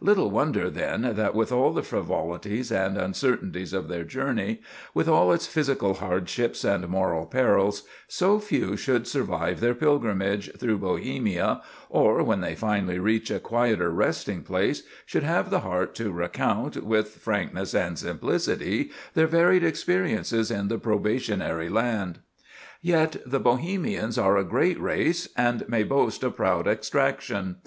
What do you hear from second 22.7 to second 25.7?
Yet the Bohemians are a great race, and